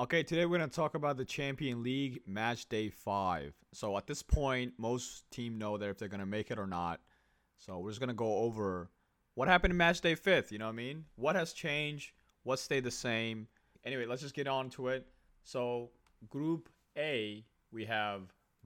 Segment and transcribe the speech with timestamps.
[0.00, 3.52] Okay, today we're going to talk about the Champion League match day five.
[3.74, 6.66] So at this point, most team know that if they're going to make it or
[6.66, 7.00] not.
[7.58, 8.88] So we're just going to go over
[9.34, 10.52] what happened in match day fifth.
[10.52, 11.04] You know what I mean?
[11.16, 12.12] What has changed?
[12.44, 13.46] What stayed the same?
[13.84, 15.06] Anyway, let's just get on to it.
[15.44, 15.90] So
[16.30, 18.22] Group A, we have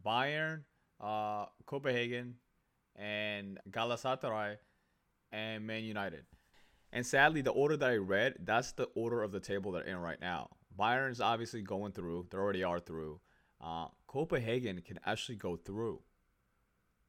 [0.07, 0.61] Bayern,
[1.01, 2.37] uh, Copenhagen,
[2.95, 4.59] and Galatasaray,
[5.33, 6.27] and Man United.
[6.93, 9.97] And sadly, the order that I read, that's the order of the table they're in
[9.97, 10.51] right now.
[10.77, 12.27] Bayern's obviously going through.
[12.31, 13.21] They already are through.
[13.61, 16.01] Uh, Copenhagen can actually go through.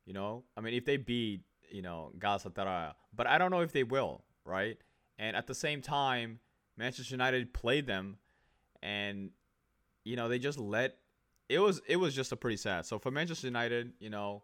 [0.06, 3.72] You know, I mean, if they beat, you know, Galatasaray, but I don't know if
[3.72, 4.78] they will, right?
[5.18, 6.40] And at the same time,
[6.78, 8.18] Manchester United played them,
[8.84, 9.32] and
[10.04, 10.98] you know they just let.
[11.50, 12.86] It was it was just a pretty sad.
[12.86, 14.44] So for Manchester United, you know,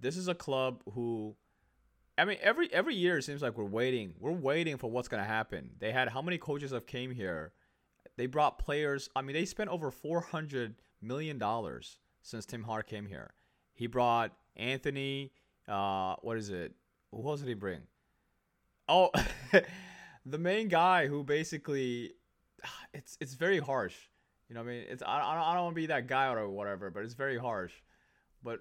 [0.00, 1.36] this is a club who
[2.16, 4.14] I mean, every every year it seems like we're waiting.
[4.18, 5.70] We're waiting for what's gonna happen.
[5.78, 7.52] They had how many coaches have came here
[8.16, 9.08] they brought players.
[9.16, 13.32] I mean, they spent over four hundred million dollars since Ten Hag came here.
[13.74, 15.32] He brought Antony.
[15.68, 16.74] Uh, what is it?
[17.10, 17.80] Who else did he bring?
[18.88, 19.10] Oh,
[20.26, 22.12] the main guy who basically,
[22.94, 23.96] it's it's very harsh.
[24.48, 26.90] You know, I mean, it's I I don't want to be that guy or whatever,
[26.90, 27.72] but it's very harsh.
[28.42, 28.60] But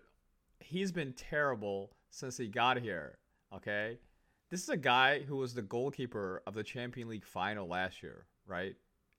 [0.59, 3.17] he's been terrible since he got here.
[3.53, 3.97] Okay,
[4.49, 8.25] this is a guy who was the goalkeeper of the Champion League final last year,
[8.45, 8.75] right?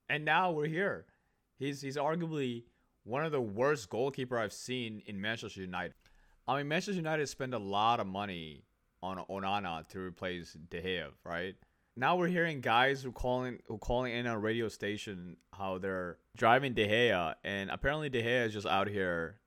[0.09, 1.05] And now we're here.
[1.57, 2.63] He's he's arguably
[3.03, 5.93] one of the worst goalkeeper I've seen in Manchester United.
[6.47, 8.63] I mean, Manchester United spent a lot of money
[9.01, 11.55] on Onana to replace De Gea, right?
[11.95, 16.73] Now we're hearing guys who calling who calling in a radio station how they're driving
[16.73, 19.39] De Gea, and apparently De Gea is just out here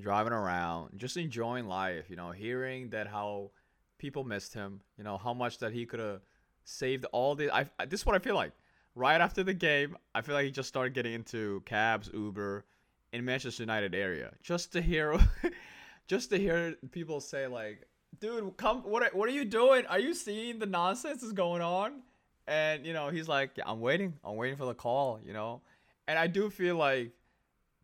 [0.00, 2.10] driving around, just enjoying life.
[2.10, 3.52] You know, hearing that how
[3.98, 4.80] people missed him.
[4.98, 6.20] You know how much that he could have
[6.64, 7.50] saved all the.
[7.50, 8.52] I this is what I feel like
[8.94, 12.64] right after the game, I feel like he just started getting into cabs, Uber,
[13.12, 15.18] in Manchester United area, just to hear,
[16.06, 17.86] just to hear people say like,
[18.20, 18.82] "Dude, come!
[18.82, 19.86] What are, what are you doing?
[19.86, 22.02] Are you seeing the nonsense is going on?"
[22.46, 24.14] And you know, he's like, yeah, "I'm waiting.
[24.24, 25.62] I'm waiting for the call." You know,
[26.06, 27.12] and I do feel like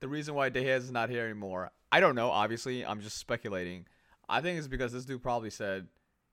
[0.00, 1.70] the reason why De Gea is not here anymore.
[1.90, 2.30] I don't know.
[2.30, 3.86] Obviously, I'm just speculating.
[4.28, 5.88] I think it's because this dude probably said,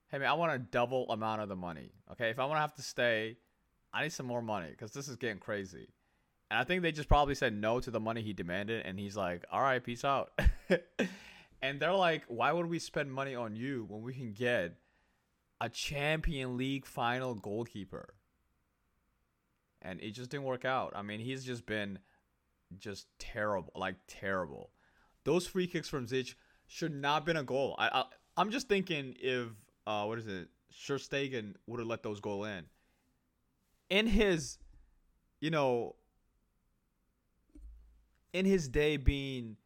[0.08, 1.92] "Hey man, I want a double amount of the money.
[2.12, 3.38] Okay, if I want to have to stay."
[3.94, 5.88] I need some more money because this is getting crazy.
[6.50, 9.16] And I think they just probably said no to the money he demanded, and he's
[9.16, 10.32] like, "All right, peace out."
[11.62, 14.74] and they're like, "Why would we spend money on you when we can get
[15.60, 18.14] a Champion League final goalkeeper?"
[19.80, 20.92] And it just didn't work out.
[20.96, 22.00] I mean, he's just been
[22.76, 24.70] just terrible, like terrible.
[25.24, 26.34] Those free kicks from Ziyech
[26.66, 27.76] should not have been a goal.
[27.78, 28.04] I, I
[28.36, 29.48] I'm just thinking if
[29.86, 30.48] uh what is it,
[30.86, 32.64] Ter Stegen would have let those go in
[33.90, 34.58] in his,
[35.40, 35.96] you know,
[38.32, 39.56] in his day being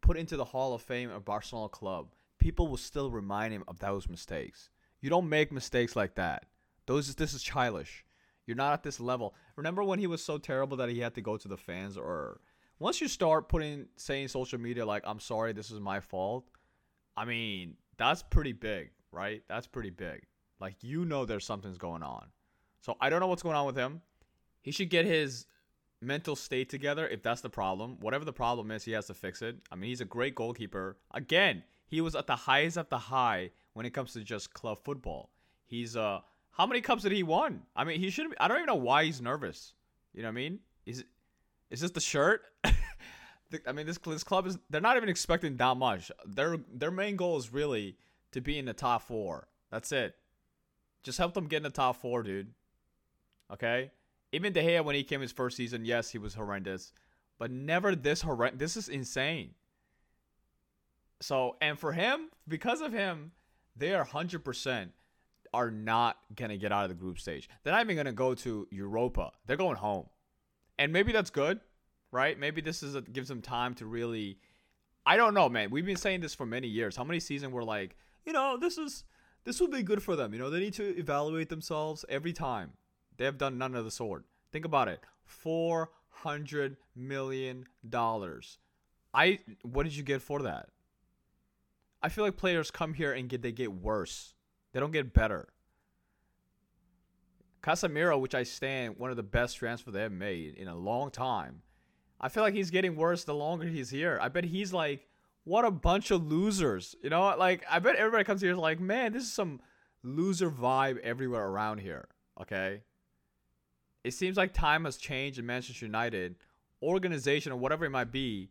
[0.00, 3.78] put into the Hall of Fame of Barcelona club, people will still remind him of
[3.78, 4.70] those mistakes.
[5.00, 6.46] You don't make mistakes like that.
[6.86, 8.04] Those this is childish.
[8.46, 9.34] You're not at this level.
[9.56, 12.40] Remember when he was so terrible that he had to go to the fans or
[12.78, 16.44] once you start putting saying social media like I'm sorry, this is my fault.
[17.16, 19.42] I mean, that's pretty big, right?
[19.48, 20.22] That's pretty big.
[20.60, 22.26] Like you know there's something's going on.
[22.80, 24.02] So I don't know what's going on with him.
[24.60, 25.46] He should get his
[26.00, 27.96] mental state together if that's the problem.
[28.00, 29.56] Whatever the problem is, he has to fix it.
[29.70, 30.96] I mean, he's a great goalkeeper.
[31.12, 34.78] Again, he was at the highest of the high when it comes to just club
[34.84, 35.30] football.
[35.66, 36.20] He's uh
[36.52, 37.62] how many cups did he won?
[37.76, 39.74] I mean, he should I don't even know why he's nervous.
[40.12, 40.58] You know what I mean?
[40.86, 41.04] Is
[41.70, 42.42] is this the shirt?
[42.64, 46.10] I mean, this this club is they're not even expecting that much.
[46.26, 47.96] Their their main goal is really
[48.32, 49.48] to be in the top 4.
[49.70, 50.16] That's it.
[51.02, 52.52] Just help them get in the top 4, dude.
[53.52, 53.90] Okay,
[54.32, 56.92] even De Gea when he came his first season, yes, he was horrendous,
[57.38, 58.58] but never this horrendous.
[58.58, 59.54] This is insane.
[61.20, 63.32] So, and for him, because of him,
[63.76, 64.92] they are hundred percent
[65.54, 67.48] are not gonna get out of the group stage.
[67.62, 69.32] They're not even gonna go to Europa.
[69.46, 70.06] They're going home,
[70.78, 71.60] and maybe that's good,
[72.12, 72.38] right?
[72.38, 74.38] Maybe this is a, gives them time to really.
[75.06, 75.70] I don't know, man.
[75.70, 76.94] We've been saying this for many years.
[76.94, 77.96] How many seasons we're like,
[78.26, 79.04] you know, this is
[79.44, 80.34] this will be good for them.
[80.34, 82.72] You know, they need to evaluate themselves every time.
[83.18, 84.24] They have done none of the sort.
[84.52, 85.00] Think about it.
[85.24, 88.58] Four hundred million dollars.
[89.12, 90.68] I what did you get for that?
[92.02, 94.34] I feel like players come here and get they get worse.
[94.72, 95.48] They don't get better.
[97.62, 101.10] Casemiro, which I stand one of the best transfers they have made in a long
[101.10, 101.62] time.
[102.20, 104.18] I feel like he's getting worse the longer he's here.
[104.22, 105.06] I bet he's like,
[105.44, 106.94] what a bunch of losers.
[107.02, 109.60] You know, like I bet everybody comes here is like, man, this is some
[110.04, 112.08] loser vibe everywhere around here.
[112.40, 112.82] Okay
[114.04, 116.36] it seems like time has changed in Manchester United
[116.82, 118.50] organization or whatever it might be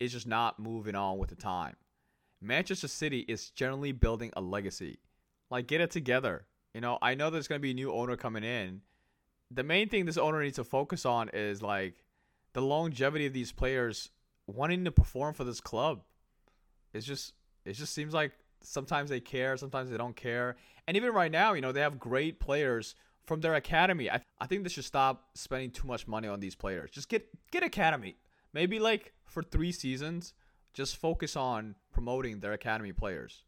[0.00, 1.76] is just not moving on with the time.
[2.40, 4.98] Manchester City is generally building a legacy.
[5.50, 6.46] Like, get it together.
[6.74, 8.82] You know, I know there's going to be a new owner coming in.
[9.50, 12.04] The main thing this owner needs to focus on is like
[12.52, 14.10] the longevity of these players
[14.46, 16.02] wanting to perform for this club.
[16.92, 17.34] It's just,
[17.64, 18.32] it just seems like
[18.62, 20.56] sometimes they care, sometimes they don't care.
[20.86, 22.94] And even right now, you know, they have great players
[23.24, 24.10] from their academy.
[24.10, 26.90] I, I think they should stop spending too much money on these players.
[26.90, 28.16] Just get get academy.
[28.52, 30.34] Maybe like for 3 seasons,
[30.72, 33.44] just focus on promoting their academy players.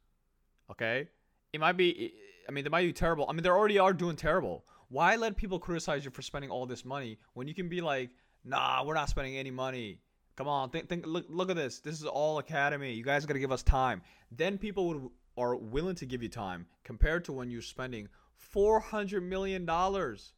[0.70, 1.08] Okay?
[1.52, 2.12] It might be
[2.48, 3.26] I mean, they might be terrible.
[3.28, 4.64] I mean, they already are doing terrible.
[4.88, 8.10] Why let people criticize you for spending all this money when you can be like,
[8.44, 10.00] "Nah, we're not spending any money.
[10.36, 11.80] Come on, think, think, look, look at this.
[11.80, 12.94] This is all academy.
[12.94, 14.00] You guys got to give us time."
[14.30, 18.80] Then people would are willing to give you time compared to when you're spending four
[18.80, 20.32] hundred million dollars.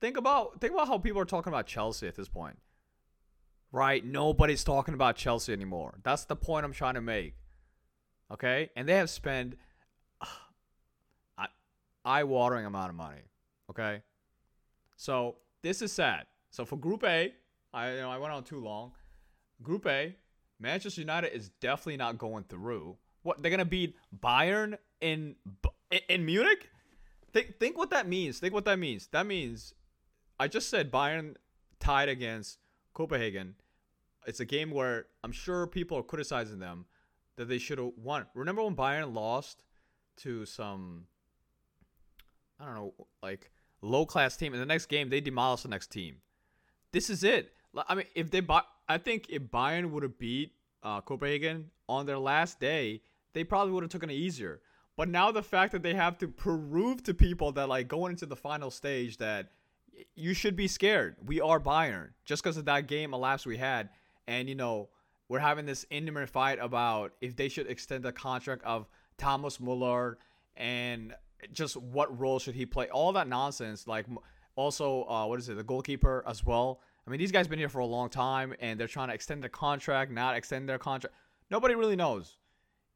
[0.00, 2.58] Think about think about how people are talking about Chelsea at this point.
[3.72, 4.04] Right?
[4.04, 5.98] Nobody's talking about Chelsea anymore.
[6.04, 7.34] That's the point I'm trying to make.
[8.30, 8.70] Okay?
[8.76, 9.56] And they have spent
[10.20, 11.46] uh,
[12.04, 13.22] eye-watering amount of money.
[13.70, 14.02] Okay?
[14.96, 16.26] So, this is sad.
[16.50, 17.32] So for Group A,
[17.72, 18.92] I you know I went on too long.
[19.62, 20.14] Group A,
[20.60, 22.96] Manchester United is definitely not going through.
[23.22, 25.34] What they're gonna beat Bayern in
[26.08, 26.70] in Munich?
[27.32, 28.38] Think think what that means.
[28.38, 29.08] Think what that means.
[29.08, 29.74] That means
[30.38, 31.34] I just said Bayern
[31.80, 32.58] tied against
[32.92, 33.54] Copenhagen.
[34.26, 36.86] It's a game where I'm sure people are criticizing them
[37.36, 38.26] that they should have won.
[38.34, 39.64] Remember when Bayern lost
[40.18, 41.06] to some
[42.60, 43.50] I don't know, like
[43.82, 44.54] low class team.
[44.54, 46.16] In the next game, they demolished the next team.
[46.92, 47.52] This is it.
[47.88, 48.40] I mean, if they,
[48.88, 50.52] I think if Bayern would have beat
[50.82, 53.02] uh, Copenhagen on their last day,
[53.32, 54.60] they probably would have taken it easier.
[54.96, 58.26] But now the fact that they have to prove to people that like going into
[58.26, 59.50] the final stage that
[60.14, 61.16] you should be scared.
[61.24, 63.90] We are Bayern just because of that game elapsed we had,
[64.26, 64.88] and you know
[65.28, 68.86] we're having this intimate fight about if they should extend the contract of
[69.18, 70.18] Thomas Muller
[70.56, 71.14] and
[71.52, 72.88] just what role should he play.
[72.88, 73.86] All that nonsense.
[73.86, 74.06] Like
[74.56, 75.56] also, uh, what is it?
[75.56, 76.80] The goalkeeper as well.
[77.06, 79.42] I mean, these guys been here for a long time, and they're trying to extend
[79.42, 81.14] their contract, not extend their contract.
[81.50, 82.38] Nobody really knows.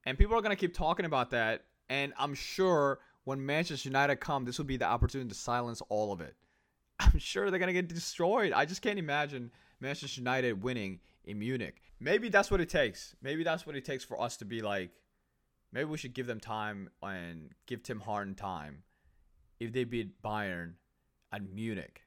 [0.06, 1.65] And people are going to keep talking about that.
[1.91, 6.12] And I'm sure when Manchester United come, this will be the opportunity to silence all
[6.12, 6.35] of it.
[7.00, 8.53] I'm sure they're going to get destroyed.
[8.53, 9.50] I just can't imagine
[9.81, 11.81] Manchester United winning in Munich.
[12.00, 13.15] Maybe that's what it takes.
[13.23, 14.91] Maybe that's what it takes for us to be like,
[15.73, 18.83] maybe we should give them time and give Tim Harden time
[19.61, 20.75] if they beat Bayern
[21.33, 22.03] at Munich.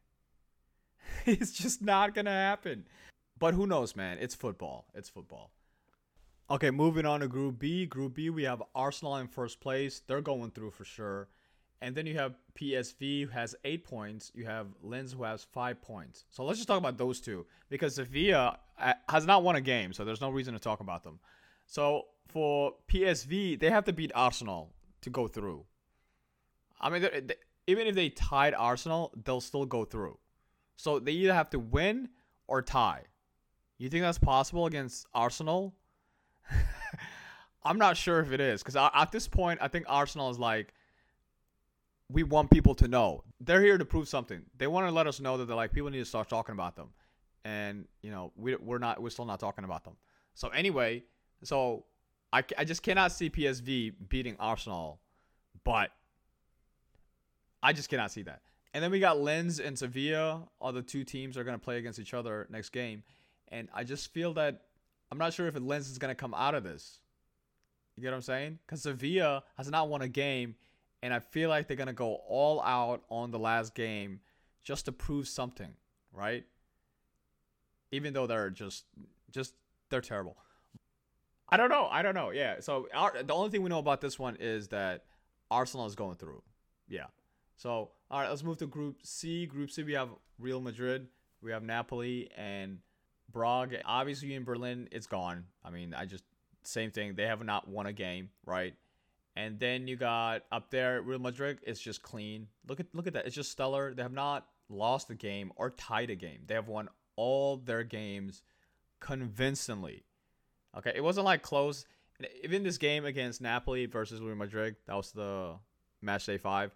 [1.26, 2.86] it's just not going to happen.
[3.40, 4.18] But who knows, man?
[4.20, 4.86] It's football.
[4.94, 5.52] It's football.
[6.50, 7.86] Okay, moving on to Group B.
[7.86, 10.02] Group B, we have Arsenal in first place.
[10.06, 11.30] They're going through for sure.
[11.81, 14.31] And then you have PSV who has eight points.
[14.36, 16.25] You have Lens who has five points.
[16.30, 19.92] So let's just talk about those two because Sevilla uh, has not won a game,
[19.92, 21.19] so there's no reason to talk about them.
[21.66, 25.66] So for PSV, they have to beat Arsenal to go through.
[26.80, 27.36] I mean, they,
[27.68, 30.18] even if they tied Arsenal, they'll still go through.
[30.75, 32.10] So they either have to win
[32.48, 33.04] or tie.
[33.77, 35.74] You think that's possible against Arsenal?
[37.63, 40.74] I'm not sure if it is because at this point, I think Arsenal is like,
[42.12, 44.42] we want people to know they're here to prove something.
[44.58, 46.75] They want to let us know that they're like people need to start talking about
[46.75, 46.90] them,
[47.46, 49.96] and you know we we're not we're still not talking about them.
[50.34, 51.03] So anyway,
[51.44, 51.86] so
[52.34, 55.00] I I just cannot see PSV beating Arsenal,
[55.63, 55.91] but
[57.63, 58.41] I just cannot see that.
[58.74, 60.48] And then we got Lens and Sevilla.
[60.60, 63.03] All the two teams are going to play against each other next game.
[63.50, 64.62] And I just feel that
[65.12, 67.00] I'm not sure if Lens is going to come out of this.
[67.96, 68.60] You get what I'm saying?
[68.65, 70.56] Because Sevilla has not won a game,
[71.01, 74.20] and I feel like they're to go all out on the last game
[74.63, 75.74] just to prove something,
[76.13, 76.46] right?
[77.91, 78.86] Even though they're just,
[79.31, 79.53] just,
[79.89, 80.38] they're terrible.
[81.50, 81.88] I don't know.
[81.91, 82.29] I don't know.
[82.29, 82.62] Yeah.
[82.62, 85.03] So our, the only thing we know about this one is that
[85.50, 86.41] Arsenal is going through.
[86.88, 87.08] Yeah.
[87.58, 89.46] So all right, let's move to Group C.
[89.46, 91.08] Group C, we have Real Madrid,
[91.41, 92.79] we have Napoli, and
[93.31, 95.46] Braga, obviously in Berlin, it's gone.
[95.63, 96.25] I mean, I just
[96.63, 97.15] same thing.
[97.15, 98.74] They have not won a game, right?
[99.36, 101.60] And then you got up there Real Madrid.
[101.64, 102.48] It's just clean.
[102.68, 103.26] Look at look at that.
[103.26, 103.94] It's just stellar.
[103.94, 106.40] They have not lost a game or tied a game.
[106.48, 108.42] They have won all their games
[109.00, 110.06] convincingly.
[110.78, 111.86] Okay, it wasn't like close.
[112.44, 115.56] Even this game against Napoli versus Real Madrid, that was the
[116.02, 116.72] match day five.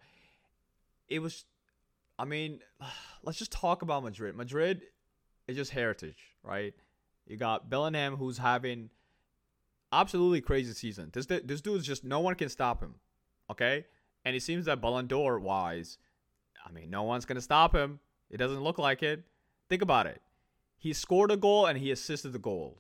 [1.08, 1.46] It was,
[2.18, 2.60] I mean,
[3.24, 4.36] let's just talk about Madrid.
[4.36, 4.82] Madrid
[5.48, 6.74] is just heritage, right?
[7.28, 8.90] You got Bellingham who's having
[10.00, 11.10] absolutely crazy season.
[11.14, 12.96] This this dude is just no one can stop him.
[13.50, 13.86] Okay?
[14.24, 15.98] And it seems that Ballon d'Or wise,
[16.66, 18.00] I mean, no one's gonna stop him.
[18.30, 19.24] It doesn't look like it.
[19.70, 20.22] Think about it.
[20.78, 22.80] he scored a goal and he assisted the goal.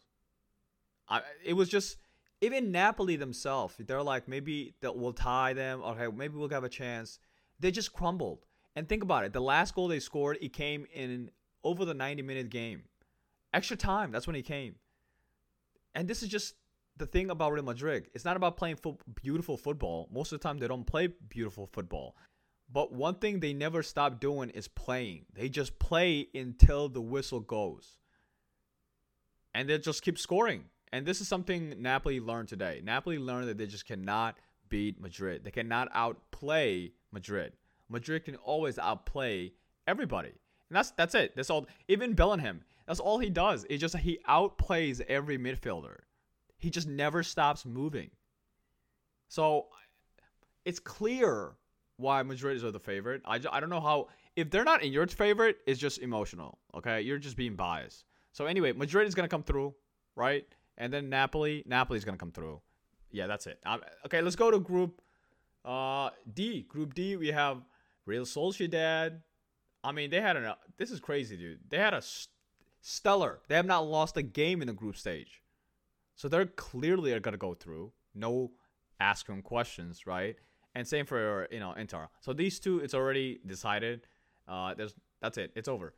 [1.07, 1.97] I, it was just
[2.41, 3.75] even Napoli themselves.
[3.79, 5.81] They're like maybe that we'll tie them.
[5.81, 7.19] Okay, maybe we'll have a chance.
[7.59, 8.45] They just crumbled.
[8.75, 9.33] And think about it.
[9.33, 11.31] The last goal they scored, it came in
[11.63, 12.83] over the 90 minute game.
[13.53, 14.11] Extra time.
[14.11, 14.75] That's when he came.
[15.93, 16.55] And this is just
[16.97, 18.07] the thing about Real Madrid.
[18.13, 20.09] It's not about playing fo- beautiful football.
[20.13, 22.15] Most of the time, they don't play beautiful football.
[22.71, 25.25] But one thing they never stop doing is playing.
[25.33, 27.97] They just play until the whistle goes.
[29.53, 30.65] And they just keep scoring.
[30.91, 32.81] And this is something Napoli learned today.
[32.83, 34.37] Napoli learned that they just cannot
[34.69, 35.43] beat Madrid.
[35.43, 37.53] They cannot outplay Madrid.
[37.89, 39.51] Madrid can always outplay
[39.87, 40.29] everybody.
[40.69, 41.35] And that's that's it.
[41.35, 42.63] That's all even Bellingham.
[42.87, 43.65] That's all he does.
[43.69, 45.97] It's just he outplays every midfielder.
[46.57, 48.11] He just never stops moving.
[49.27, 49.67] So
[50.63, 51.53] it's clear
[51.97, 53.21] why Madrid is the favorite.
[53.25, 56.57] I, I don't know how if they're not in your favorite, it's just emotional.
[56.75, 58.03] Okay, you're just being biased.
[58.33, 59.73] So anyway, Madrid is gonna come through,
[60.15, 60.45] right?
[60.77, 62.61] And then Napoli, Napoli is gonna come through.
[63.11, 63.59] Yeah, that's it.
[63.65, 65.01] Um, okay, let's go to Group
[65.63, 66.63] uh, D.
[66.63, 67.63] Group D, we have
[68.05, 69.21] Real Sociedad.
[69.83, 70.57] I mean, they had a.
[70.77, 71.59] This is crazy, dude.
[71.69, 72.01] They had a
[72.81, 73.39] stellar.
[73.47, 75.41] They have not lost a game in the group stage,
[76.15, 77.91] so they're clearly are gonna go through.
[78.13, 78.51] No
[78.99, 80.35] asking questions, right?
[80.73, 82.07] And same for you know Inter.
[82.21, 84.07] So these two, it's already decided.
[84.47, 85.51] Uh, there's that's it.
[85.55, 85.93] It's over.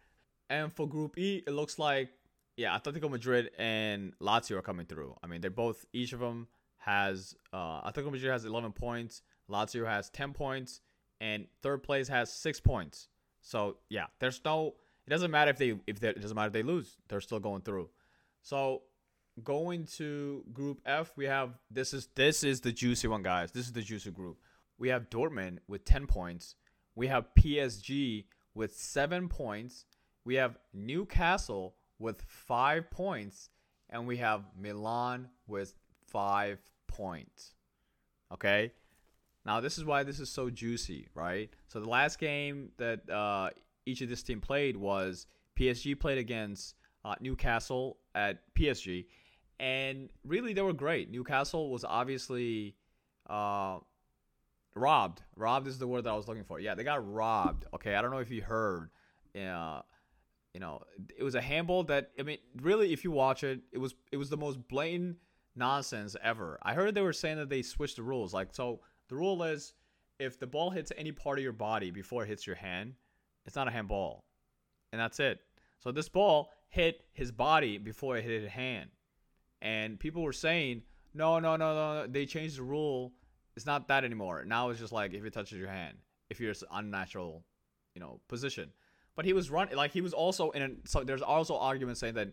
[0.49, 2.09] And for Group E, it looks like
[2.57, 5.15] yeah, Atletico Madrid and Lazio are coming through.
[5.23, 6.47] I mean, they're both each of them
[6.77, 10.81] has uh, Atletico Madrid has 11 points, Lazio has 10 points,
[11.21, 13.09] and third place has six points.
[13.41, 14.75] So yeah, there's no.
[15.05, 16.97] It doesn't matter if they if they, it doesn't matter if they lose.
[17.07, 17.89] They're still going through.
[18.41, 18.81] So
[19.43, 23.51] going to Group F, we have this is this is the juicy one, guys.
[23.51, 24.37] This is the juicy group.
[24.77, 26.55] We have Dortmund with 10 points.
[26.95, 29.85] We have PSG with seven points.
[30.25, 33.49] We have Newcastle with five points,
[33.89, 35.73] and we have Milan with
[36.07, 37.53] five points.
[38.33, 38.71] Okay.
[39.45, 41.49] Now this is why this is so juicy, right?
[41.67, 43.51] So the last game that uh,
[43.85, 45.27] each of this team played was
[45.57, 46.75] PSG played against
[47.05, 49.05] uh, Newcastle at PSG,
[49.59, 51.09] and really they were great.
[51.09, 52.75] Newcastle was obviously
[53.29, 53.79] uh,
[54.75, 55.21] robbed.
[55.35, 56.59] Robbed is the word that I was looking for.
[56.59, 57.65] Yeah, they got robbed.
[57.73, 58.89] Okay, I don't know if you heard.
[59.35, 59.81] Uh,
[60.53, 60.81] you know,
[61.15, 64.17] it was a handball that I mean, really, if you watch it, it was it
[64.17, 65.17] was the most blatant
[65.55, 66.59] nonsense ever.
[66.61, 68.33] I heard they were saying that they switched the rules.
[68.33, 69.73] Like, so the rule is
[70.19, 72.93] if the ball hits any part of your body before it hits your hand,
[73.45, 74.23] it's not a handball,
[74.91, 75.39] and that's it.
[75.79, 78.89] So this ball hit his body before it hit his hand,
[79.61, 80.83] and people were saying,
[81.13, 83.13] no, no, no, no, they changed the rule.
[83.55, 84.45] It's not that anymore.
[84.45, 85.97] Now it's just like if it touches your hand,
[86.29, 87.43] if you're unnatural,
[87.95, 88.71] you know, position.
[89.15, 92.13] But he was running like he was also in a so there's also arguments saying
[92.13, 92.29] that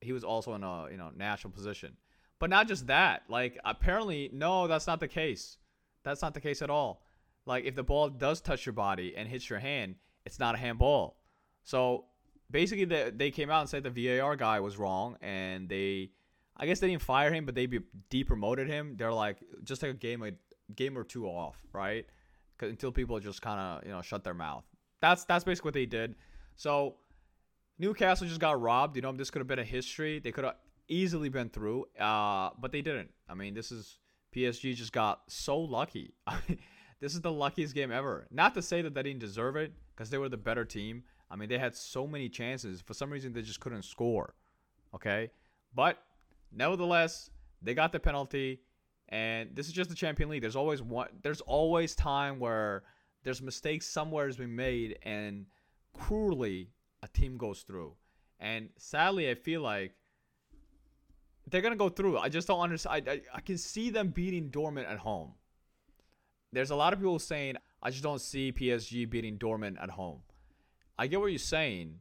[0.00, 1.96] he was also in a you know natural position.
[2.40, 3.22] But not just that.
[3.28, 5.58] Like apparently no, that's not the case.
[6.02, 7.02] That's not the case at all.
[7.46, 9.94] Like if the ball does touch your body and hits your hand,
[10.26, 11.18] it's not a handball.
[11.62, 12.06] So
[12.50, 16.10] basically they, they came out and said the VAR guy was wrong and they
[16.58, 17.66] I guess they didn't fire him, but they
[18.10, 18.96] depromoted him.
[18.96, 20.32] They're like just like a game a
[20.74, 22.06] game or two off, right?
[22.60, 24.64] Until people just kind of you know shut their mouth.
[25.00, 26.16] That's that's basically what they did.
[26.56, 26.96] So
[27.78, 28.96] Newcastle just got robbed.
[28.96, 30.18] You know, this could have been a history.
[30.18, 30.56] They could have
[30.88, 33.10] easily been through, uh, but they didn't.
[33.28, 33.98] I mean, this is
[34.34, 36.14] PSG just got so lucky.
[37.00, 38.26] this is the luckiest game ever.
[38.30, 41.02] Not to say that they didn't deserve it, because they were the better team.
[41.28, 42.80] I mean, they had so many chances.
[42.80, 44.34] For some reason, they just couldn't score.
[44.94, 45.30] Okay,
[45.74, 46.02] but
[46.52, 47.30] nevertheless,
[47.62, 48.60] they got the penalty,
[49.08, 50.42] and this is just the Champion League.
[50.42, 51.08] There's always one.
[51.22, 52.84] There's always time where
[53.24, 55.46] there's mistakes somewhere has been made and
[55.92, 56.70] cruelly
[57.02, 57.94] a team goes through.
[58.40, 59.92] And sadly, I feel like
[61.50, 62.18] they're gonna go through.
[62.18, 63.08] I just don't understand.
[63.08, 65.32] I, I, I can see them beating Dortmund at home.
[66.52, 70.20] There's a lot of people saying I just don't see PSG beating Dortmund at home.
[70.98, 72.00] I get what you're saying,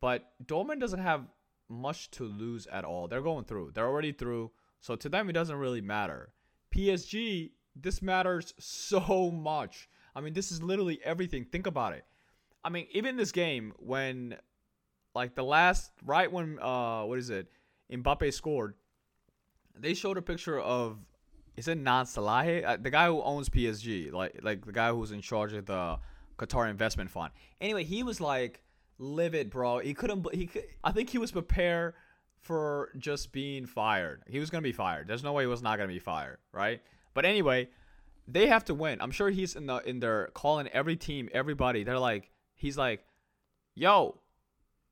[0.00, 1.26] but Dortmund doesn't have
[1.68, 3.08] much to lose at all.
[3.08, 3.72] They're going through.
[3.74, 4.50] They're already through.
[4.80, 6.32] So to them, it doesn't really matter.
[6.74, 9.88] PSG, this matters so much.
[10.14, 11.44] I mean, this is literally everything.
[11.44, 12.04] Think about it.
[12.64, 14.36] I mean, even this game when
[15.14, 17.48] like the last right when uh what is it?
[17.90, 18.74] Mbappe scored.
[19.78, 20.98] They showed a picture of
[21.56, 25.12] is it Nasser Al-Khelaifi, uh, the guy who owns PSG, like like the guy who's
[25.12, 25.98] in charge of the
[26.36, 27.32] Qatar investment fund.
[27.60, 28.62] Anyway, he was like
[28.98, 29.78] livid, bro.
[29.78, 31.94] He couldn't he could, I think he was prepared
[32.40, 34.22] for just being fired.
[34.28, 35.08] He was to be fired.
[35.08, 36.80] There's no way he was not to be fired, right?
[37.14, 37.68] But anyway,
[38.26, 39.00] they have to win.
[39.00, 41.84] I'm sure he's in the in there calling every team, everybody.
[41.84, 43.04] They're like, he's like,
[43.74, 44.20] yo,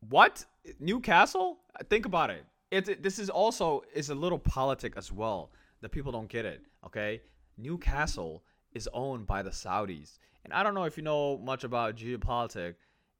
[0.08, 0.44] What?
[0.80, 1.58] Newcastle?
[1.90, 2.44] Think about it.
[2.70, 5.50] It, it this is also is a little politic as well.
[5.80, 6.62] The people don't get it.
[6.84, 7.22] Okay,
[7.58, 11.96] Newcastle is owned by the Saudis, and I don't know if you know much about
[11.96, 12.74] geopolitics.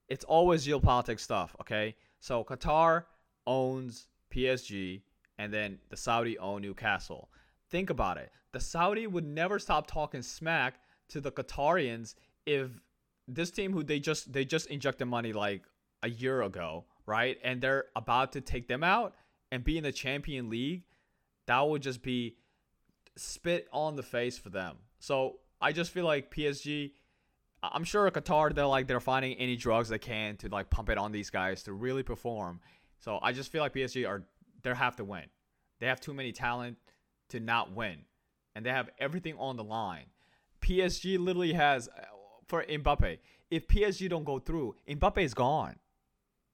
[0.08, 1.54] It's always geopolitics stuff.
[1.60, 3.04] Okay, so Qatar
[3.46, 5.02] owns PSG,
[5.38, 7.30] and then the Saudi own Newcastle.
[7.70, 8.30] Think about it.
[8.52, 12.14] The Saudi would never stop talking smack to the Qatarians
[12.46, 12.80] if
[13.28, 15.62] this team who they just they just injected money like
[16.02, 17.38] a year ago, right?
[17.42, 19.14] And they're about to take them out
[19.50, 20.84] and be in the champion league,
[21.46, 22.36] that would just be
[23.16, 24.76] spit on the face for them.
[24.98, 26.92] So I just feel like PSG
[27.62, 30.98] I'm sure Qatar they're like they're finding any drugs they can to like pump it
[30.98, 32.60] on these guys to really perform.
[33.00, 34.24] So I just feel like PSG are
[34.62, 35.24] they have to win.
[35.80, 36.76] They have too many talent
[37.30, 37.98] to not win.
[38.54, 40.06] And they have everything on the line.
[40.62, 42.02] PSG literally has uh,
[42.46, 43.18] for Mbappe.
[43.50, 45.76] If PSG don't go through, Mbappe is gone.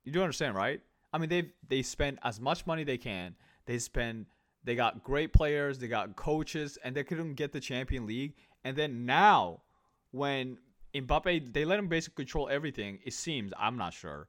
[0.04, 0.80] You do understand, right?
[1.12, 3.36] I mean, they they spend as much money they can.
[3.66, 4.26] They spend.
[4.64, 5.78] They got great players.
[5.78, 8.34] They got coaches, and they couldn't get the Champion League.
[8.64, 9.62] And then now,
[10.12, 10.58] when
[10.94, 12.98] Mbappe, they let him basically control everything.
[13.04, 13.52] It seems.
[13.58, 14.28] I'm not sure.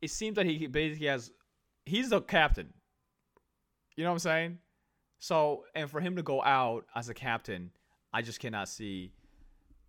[0.00, 1.30] It seems that he basically has.
[1.84, 2.72] He's the captain.
[3.96, 4.58] You know what I'm saying?
[5.18, 7.70] So, and for him to go out as a captain,
[8.12, 9.12] I just cannot see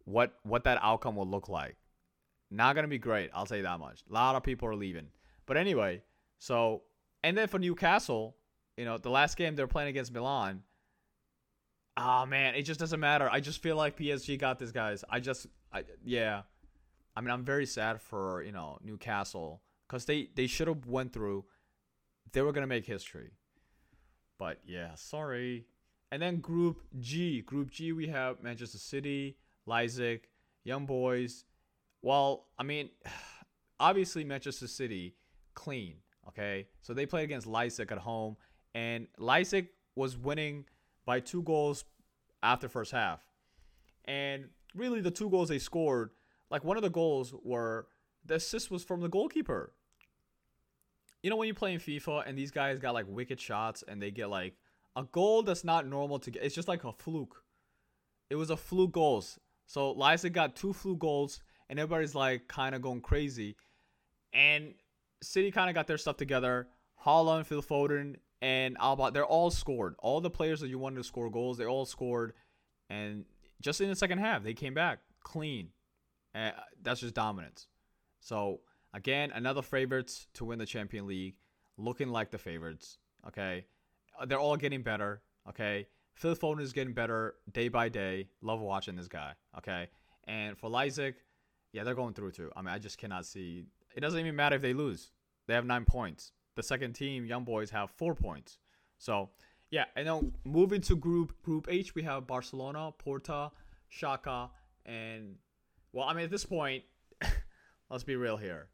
[0.05, 1.77] what what that outcome will look like.
[2.51, 3.31] Not gonna be great.
[3.33, 4.03] I'll say that much.
[4.09, 5.07] A lot of people are leaving.
[5.45, 6.03] But anyway,
[6.37, 6.83] so
[7.23, 8.35] and then for Newcastle,
[8.77, 10.61] you know, the last game they're playing against Milan.
[11.95, 13.29] Ah oh, man, it just doesn't matter.
[13.31, 15.03] I just feel like PSG got this, guys.
[15.09, 16.43] I just, I yeah.
[17.15, 21.13] I mean, I'm very sad for you know Newcastle because they they should have went
[21.13, 21.45] through.
[22.31, 23.31] They were gonna make history,
[24.37, 25.65] but yeah, sorry.
[26.11, 30.27] And then Group G, Group G, we have Manchester City, Leipzig,
[30.63, 31.45] Young Boys.
[32.03, 32.89] Well, I mean,
[33.79, 35.15] obviously Manchester City
[35.53, 35.95] clean.
[36.27, 38.37] Okay, so they played against Leipzig at home,
[38.73, 40.65] and Leipzig was winning
[41.05, 41.83] by two goals
[42.41, 43.21] after first half.
[44.05, 46.11] And really, the two goals they scored,
[46.49, 47.87] like one of the goals were
[48.25, 49.73] the assist was from the goalkeeper.
[51.21, 54.01] You know when you play in FIFA and these guys got like wicked shots and
[54.01, 54.55] they get like
[54.95, 56.43] a goal that's not normal to get.
[56.43, 57.43] It's just like a fluke.
[58.29, 59.39] It was a fluke goals.
[59.65, 63.55] So Leipzig got two fluke goals and everybody's like kind of going crazy.
[64.33, 64.73] And
[65.21, 66.67] City kind of got their stuff together.
[67.05, 69.95] Haaland, Phil Foden, and Alba, they're all scored.
[69.99, 72.33] All the players that you wanted to score goals, they all scored.
[72.89, 73.25] And
[73.63, 75.69] just in the second half, they came back clean.
[76.35, 77.67] And that's just dominance.
[78.19, 78.59] So
[78.93, 81.35] again, another favorites to win the Champion League,
[81.77, 82.97] looking like the favorites.
[83.27, 83.65] Okay,
[84.19, 85.21] uh, they're all getting better.
[85.49, 88.27] Okay, Phil Foden is getting better day by day.
[88.41, 89.33] Love watching this guy.
[89.57, 89.87] Okay,
[90.25, 91.15] and for Leipzig,
[91.71, 92.51] yeah, they're going through too.
[92.55, 95.11] I mean, I just cannot see it doesn't even matter if they lose.
[95.47, 96.31] They have nine points.
[96.55, 98.57] The second team, Young Boys, have four points.
[98.97, 99.29] So
[99.73, 103.51] yeah, and then moving to group group H, we have Barcelona, Porto,
[103.91, 104.51] Shakhtar,
[104.85, 105.37] and
[105.91, 106.83] well, I mean at this point,
[107.89, 108.67] let's be real here.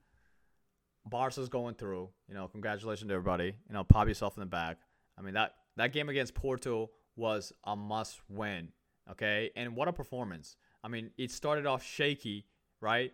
[1.05, 2.09] Barca's going through.
[2.27, 3.45] You know, congratulations to everybody.
[3.45, 4.79] You know, pop yourself in the back.
[5.17, 8.67] I mean that that game against Porto was a must win.
[9.09, 10.57] Okay, and what a performance.
[10.83, 12.45] I mean, it started off shaky,
[12.81, 13.13] right?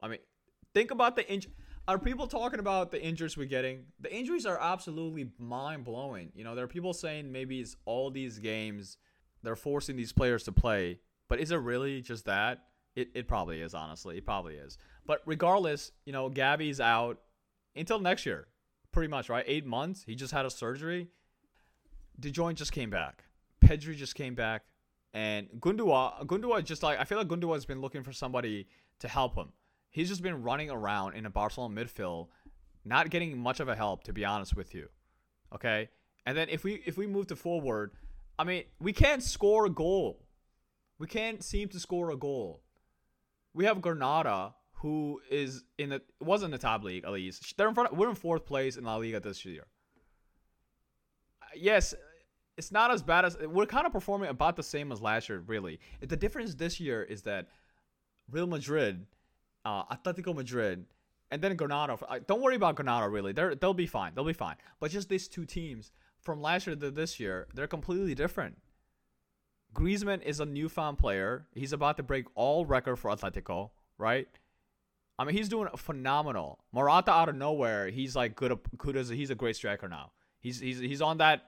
[0.00, 0.20] I mean,
[0.76, 1.52] Think about the injury.
[1.88, 3.84] Are people talking about the injuries we're getting?
[4.00, 6.32] The injuries are absolutely mind blowing.
[6.34, 8.98] You know, there are people saying maybe it's all these games
[9.42, 12.64] they're forcing these players to play, but is it really just that?
[12.96, 14.18] It, it probably is, honestly.
[14.18, 14.78] It probably is.
[15.06, 17.18] But regardless, you know, Gavi's out
[17.76, 18.48] until next year,
[18.90, 19.44] pretty much, right?
[19.46, 20.02] Eight months.
[20.04, 21.08] He just had a surgery.
[22.18, 23.24] De Jong just came back.
[23.64, 24.62] Pedri just came back.
[25.14, 28.66] And Gundogan, Gundogan just like, I feel like Gundogan has been looking for somebody
[29.00, 29.52] to help him
[29.96, 32.28] he's just been running around in a Barcelona midfield,
[32.84, 34.88] not getting much of a help, to be honest with you.
[35.54, 35.88] Okay,
[36.26, 37.92] and then if we if we move to forward,
[38.38, 40.26] I mean, we can't score a goal.
[40.98, 42.62] We can't seem to score a goal.
[43.54, 47.56] We have Girona, who is in the was in the top league at least.
[47.56, 47.96] They're in front.
[47.96, 49.66] We're in fourth place in La Liga this year.
[51.42, 51.94] Uh, yes,
[52.58, 55.42] it's not as bad as we're kind of performing about the same as last year.
[55.46, 57.48] Really, the difference this year is that
[58.30, 59.06] Real Madrid
[59.66, 60.86] uh, Atletico Madrid,
[61.30, 61.98] and then Girona.
[62.26, 63.32] Don't worry about Girona really.
[63.32, 64.12] They're they'll be fine.
[64.14, 64.56] They'll be fine.
[64.80, 68.58] But just these two teams from last year to this year, they're completely different.
[69.74, 71.46] Griezmann is a newfound player.
[71.54, 74.28] He's about to break all record for Atletico, right?
[75.18, 76.60] I mean, he's doing phenomenal.
[76.72, 78.58] Morata out of nowhere, he's like good.
[78.78, 80.12] Good as he's a great striker now.
[80.40, 81.42] He's he's he's on that.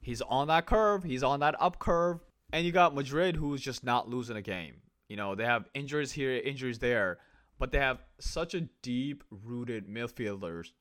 [0.00, 1.02] He's on that curve.
[1.02, 2.20] He's on that up curve.
[2.52, 4.76] And you got Madrid, who's just not losing a game.
[5.08, 7.18] You know, they have injuries here, injuries there
[7.58, 10.72] but they have such a deep rooted midfielders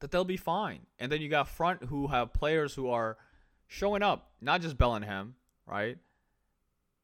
[0.00, 0.80] that they'll be fine.
[0.98, 3.16] And then you got front who have players who are
[3.66, 5.34] showing up, not just Bellingham,
[5.66, 5.98] right?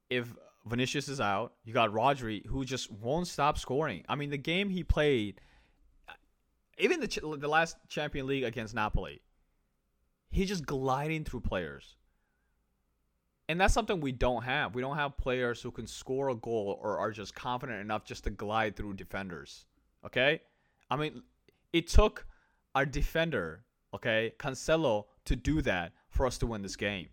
[0.08, 4.04] If Vinicius is out, you got Rodri who just won't stop scoring.
[4.08, 5.40] I mean, the game he played,
[6.78, 9.20] even the the last Champion League against Napoli,
[10.30, 11.96] he's just gliding through players.
[13.48, 14.74] And that's something we don't have.
[14.74, 18.24] We don't have players who can score a goal or are just confident enough just
[18.24, 19.66] to glide through defenders.
[20.04, 20.40] Okay?
[20.90, 21.22] I mean,
[21.72, 22.26] it took
[22.74, 27.08] our defender, okay, Cancelo, to do that for us to win this game.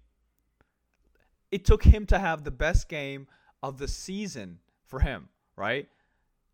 [1.52, 3.28] It took him to have the best game
[3.62, 5.88] of the season for him, right?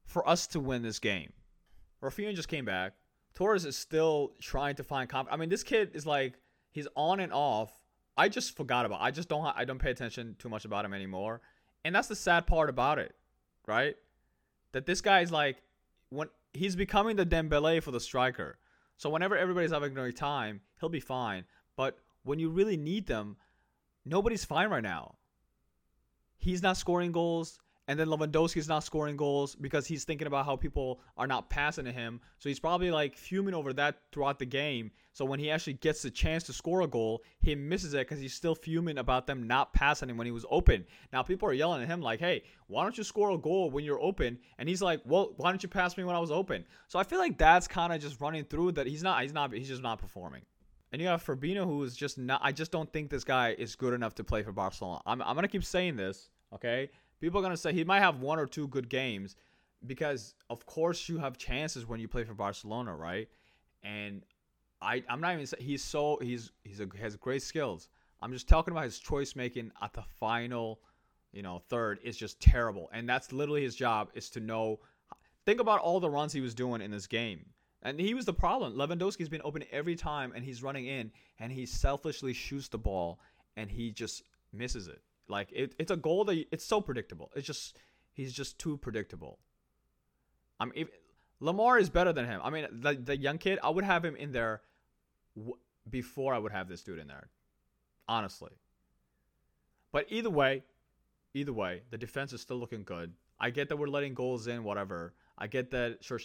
[0.06, 1.32] For us to win this game.
[2.04, 2.94] Raphinha just came back.
[3.34, 5.34] Torres is still trying to find confidence.
[5.34, 6.34] I mean, this kid is like
[6.72, 7.72] he's on and off.
[8.20, 9.00] I just forgot about.
[9.02, 9.46] I just don't.
[9.46, 11.40] I don't pay attention too much about him anymore.
[11.86, 13.16] And that's the sad part about it,
[13.66, 13.96] right?
[14.74, 15.64] That this guy is like
[16.10, 18.60] when he's becoming the Dembele for the striker.
[18.98, 21.46] So whenever everybody's having a great time, he'll be fine.
[21.78, 23.38] But when you really need them,
[24.04, 25.16] nobody's fine right now.
[26.38, 27.58] He's not scoring goals.
[27.90, 31.86] And then Lewandowski's not scoring goals because he's thinking about how people are not passing
[31.86, 32.22] to him.
[32.38, 34.92] So he's probably like fuming over that throughout the game.
[35.12, 38.20] So when he actually gets the chance to score a goal, he misses it because
[38.20, 40.86] he's still fuming about them not passing him when he was open.
[41.12, 43.84] Now people are yelling at him like, "Hey, why don't you score a goal when
[43.84, 46.66] you're open?" And he's like, "Well, why don't you pass me when I was open?"
[46.90, 49.52] So I feel like that's kind of just running through that he's not he's not
[49.52, 50.44] he's just not performing.
[50.92, 52.40] And you have Fabinho, who is just not.
[52.44, 55.02] I just don't think this guy is good enough to play for Barcelona.
[55.08, 56.92] I'm, I'm gonna keep saying this, okay?
[57.20, 59.36] People are gonna say he might have one or two good games
[59.86, 63.28] because of course you have chances when you play for Barcelona, right?
[63.84, 64.24] And
[64.82, 67.90] I I'm not even saying he's so he's he's a, has great skills.
[68.22, 70.82] I'm just talking about his choice making at the final,
[71.32, 72.90] you know, third is just terrible.
[72.92, 74.80] And that's literally his job is to know
[75.46, 77.46] think about all the runs he was doing in this game.
[77.82, 78.74] And he was the problem.
[78.76, 83.20] Lewandowski's been open every time and he's running in and he selfishly shoots the ball
[83.56, 85.02] and he just misses it.
[85.30, 87.32] Like it, it's a goal that it's so predictable.
[87.36, 87.78] It's just
[88.12, 89.40] he's just too predictable.
[90.60, 90.88] I mean, if,
[91.40, 92.42] Lamar is better than him.
[92.44, 94.62] I mean, the the young kid, I would have him in there
[95.38, 95.58] w-
[95.90, 97.30] before I would have this dude in there,
[98.08, 98.52] honestly.
[99.92, 100.64] But either way,
[101.34, 103.14] either way, the defense is still looking good.
[103.40, 105.14] I get that we're letting goals in, whatever.
[105.38, 106.20] I get that Ter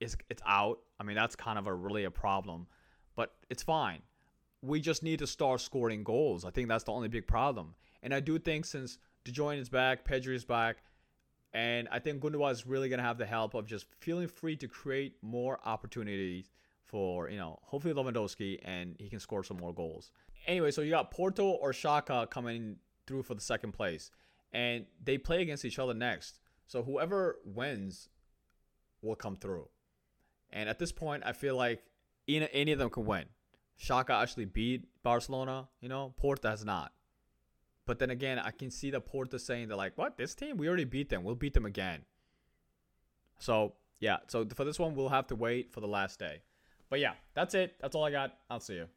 [0.00, 0.78] is it's out.
[0.98, 2.66] I mean, that's kind of a really a problem,
[3.14, 4.00] but it's fine.
[4.62, 6.44] We just need to start scoring goals.
[6.44, 7.74] I think that's the only big problem.
[8.02, 10.78] And I do think since De Jong is back, Pedri is back,
[11.52, 14.56] and I think Gundogan is really going to have the help of just feeling free
[14.56, 16.50] to create more opportunities
[16.84, 20.12] for, you know, hopefully Lewandowski and he can score some more goals.
[20.46, 24.10] Anyway, so you got Porto or Shakhtar coming through for the second place.
[24.52, 26.40] And they play against each other next.
[26.66, 28.08] So whoever wins
[29.02, 29.68] will come through.
[30.50, 31.82] And at this point, I feel like
[32.26, 33.24] any of them can win.
[33.78, 36.92] Shakhtar actually beat Barcelona, you know, Porto has not.
[37.88, 40.18] But then again, I can see the Porto saying they're like, "What?
[40.18, 40.58] This team?
[40.58, 41.24] We already beat them.
[41.24, 42.04] We'll beat them again."
[43.38, 46.42] So yeah, so for this one, we'll have to wait for the last day.
[46.90, 47.76] But yeah, that's it.
[47.80, 48.36] That's all I got.
[48.50, 48.88] I'll see you.